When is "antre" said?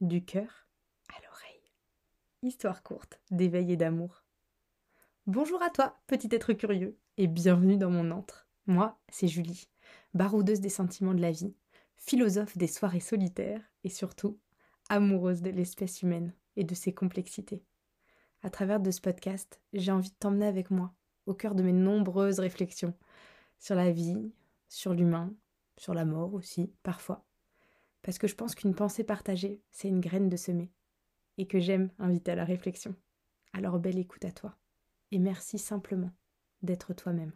8.10-8.46